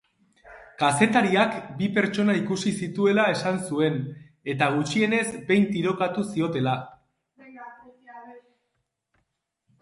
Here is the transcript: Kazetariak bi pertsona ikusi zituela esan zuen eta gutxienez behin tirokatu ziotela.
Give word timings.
Kazetariak 0.83 1.57
bi 1.81 1.89
pertsona 1.97 2.33
ikusi 2.39 2.73
zituela 2.87 3.25
esan 3.33 3.59
zuen 3.67 3.99
eta 4.55 4.71
gutxienez 4.77 5.27
behin 5.53 5.69
tirokatu 5.77 6.25
ziotela. 6.31 6.75